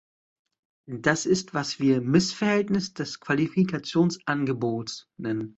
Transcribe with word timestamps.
Das 0.97 1.27
ist 1.27 1.53
was 1.53 1.79
wir 1.79 2.01
"Missverhältnis 2.01 2.95
des 2.95 3.19
Qualifikationsangebots" 3.19 5.07
nennen. 5.17 5.49